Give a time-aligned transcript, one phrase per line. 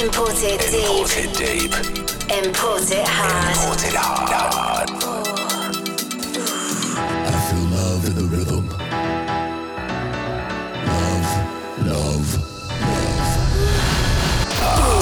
[0.00, 0.88] Imported deep.
[0.88, 1.72] Imported deep.
[2.32, 3.54] Import it hard.
[3.54, 4.88] Imported hard.
[7.26, 8.66] I feel love in the rhythm.
[10.86, 11.30] Love,
[11.86, 12.28] love,
[14.62, 14.96] love,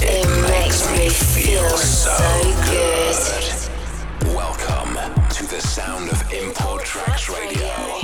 [0.00, 2.16] It makes me feel so
[2.64, 4.34] good.
[4.34, 4.96] Welcome
[5.28, 7.95] to the sound of Import Tracks Radio.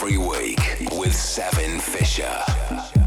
[0.00, 0.60] Every week
[0.92, 2.97] with Seven Fisher.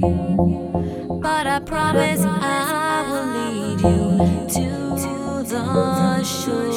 [0.00, 6.68] But I promise I will lead you to the shore.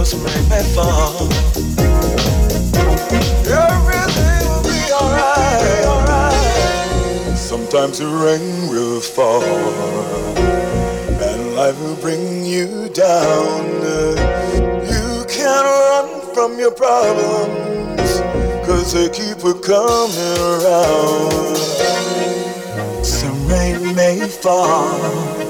[0.00, 1.28] just make me fall.
[3.44, 7.36] Everything will be alright, alright.
[7.36, 9.44] Sometimes the rain will fall,
[11.28, 13.66] and life will bring you down.
[14.88, 18.22] You can't run from your problems,
[18.66, 21.58] cause they keep a coming around.
[23.04, 25.49] Some rain may fall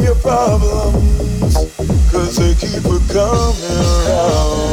[0.00, 1.54] your problems,
[2.10, 3.72] cause they keep a coming
[4.06, 4.71] around.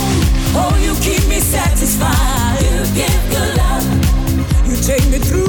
[0.58, 2.60] Oh, you keep me satisfied.
[2.63, 4.67] You give good love.
[4.67, 5.48] You take me through.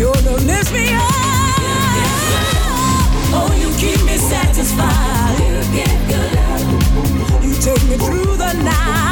[0.00, 1.02] You lift me up.
[3.36, 5.36] Oh, you keep me satisfied.
[7.44, 9.09] You take me through the night.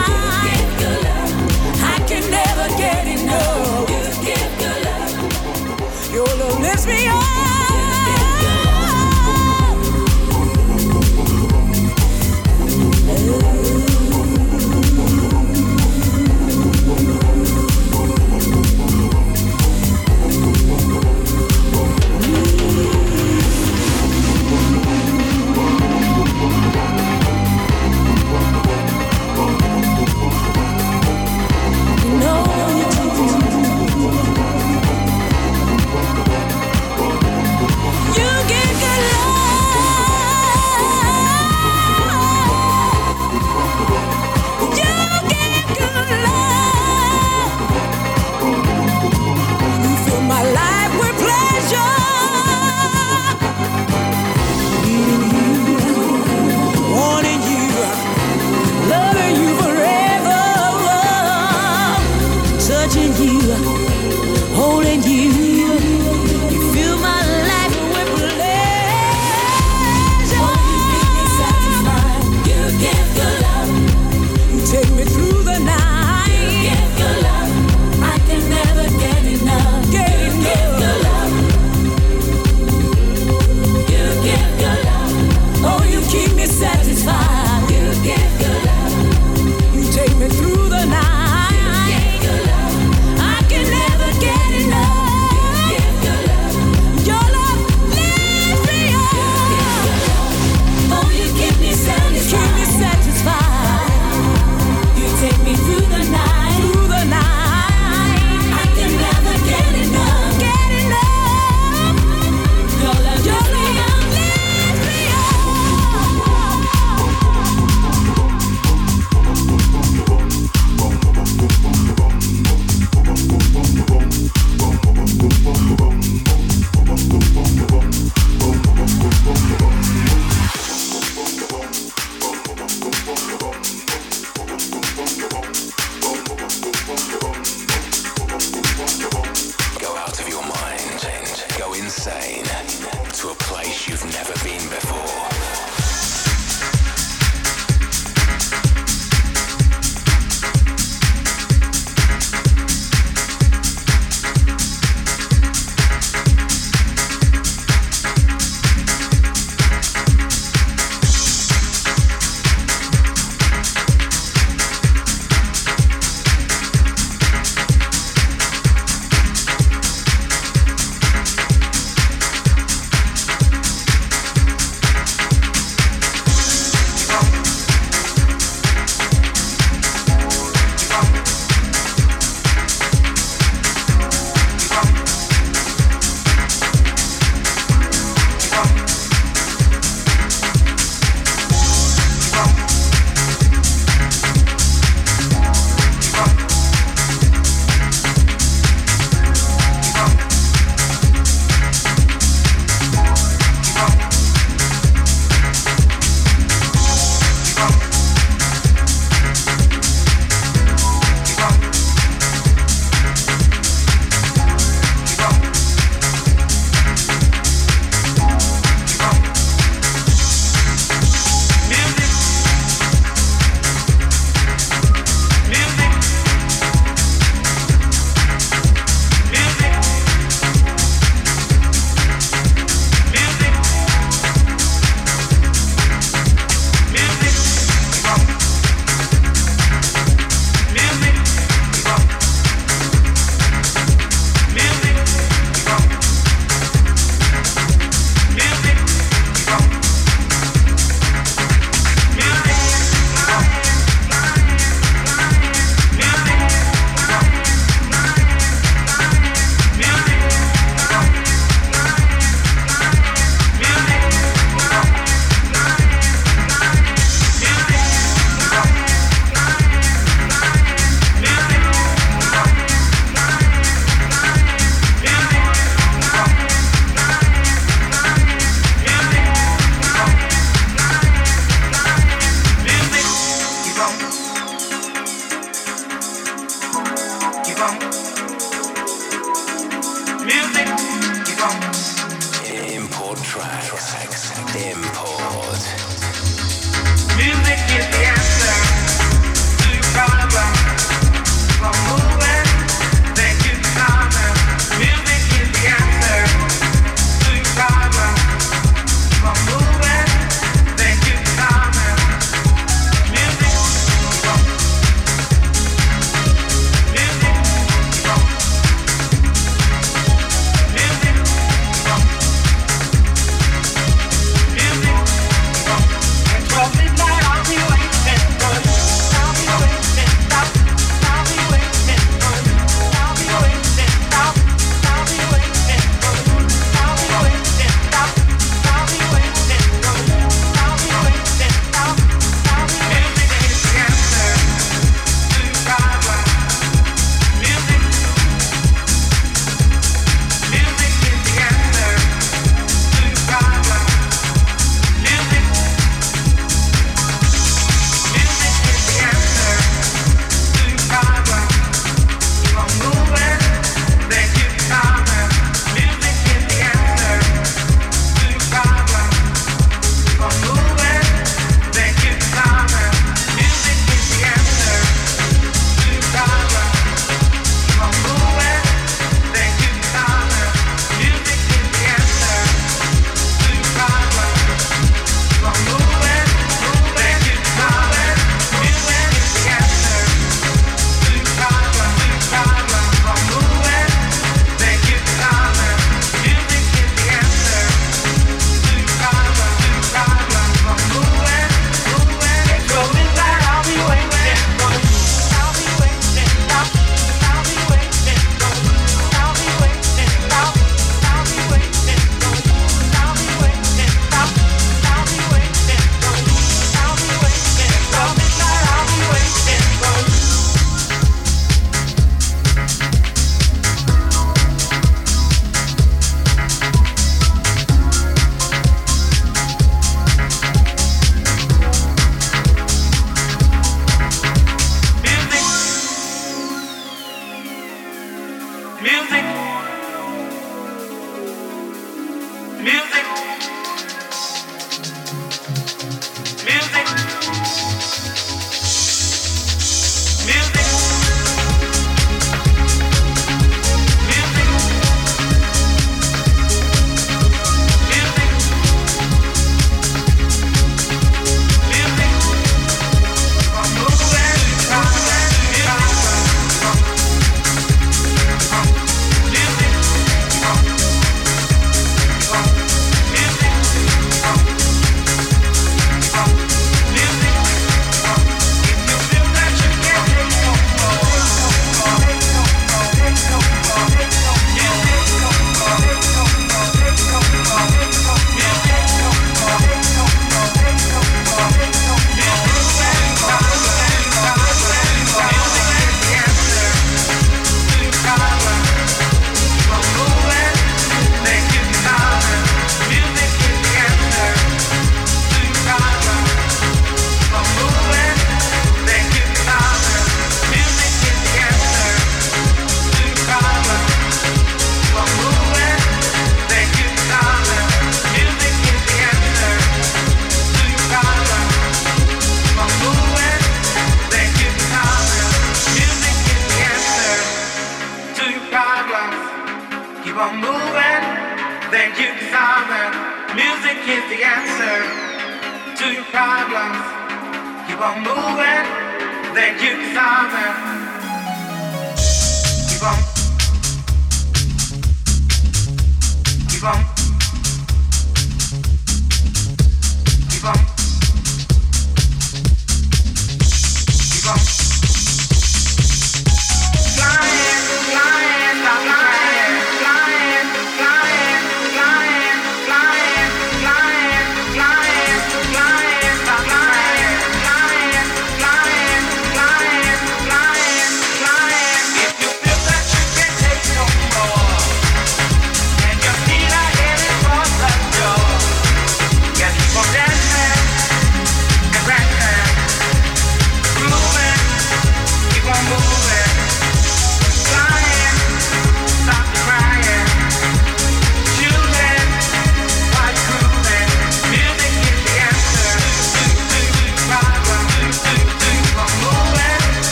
[554.29, 554.58] Feel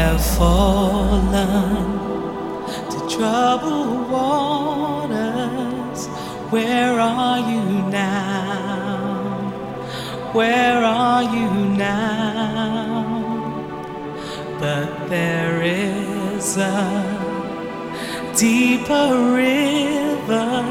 [0.00, 1.28] have fallen
[2.90, 6.00] to troubled waters.
[6.54, 9.50] Where are you now?
[10.32, 13.02] Where are you now?
[14.58, 16.88] But there is a
[18.34, 19.08] deeper
[19.44, 20.62] river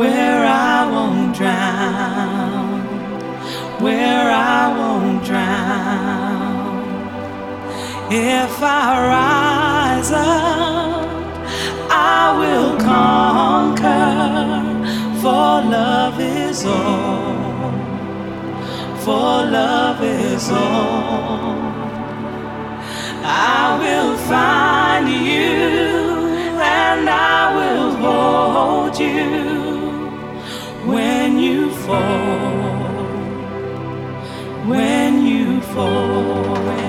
[0.00, 2.80] where I won't drown,
[3.84, 6.25] where I won't drown.
[8.08, 11.08] If I rise up,
[11.90, 14.12] I will conquer,
[15.20, 17.72] for love is all,
[18.98, 21.56] for love is all.
[23.24, 30.10] I will find you and I will hold you
[30.86, 32.84] when you fall,
[34.64, 36.85] when you fall.